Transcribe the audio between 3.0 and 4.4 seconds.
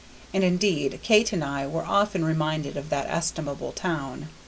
estimable town.